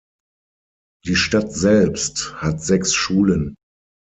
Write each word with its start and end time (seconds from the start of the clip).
Die 1.05 1.15
Stadt 1.15 1.53
selbst 1.53 2.33
hat 2.41 2.59
sechs 2.63 2.95
Schulen. 2.95 3.53